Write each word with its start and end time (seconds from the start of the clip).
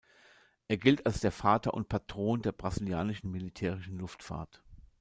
Er 0.67 0.77
gilt 0.77 1.05
als 1.05 1.19
der 1.19 1.31
Vater 1.31 1.75
und 1.75 1.87
Patron 1.87 2.41
der 2.41 2.53
brasilianischen 2.53 3.29
militärischen 3.29 3.99
Luftfahrt. 3.99 4.63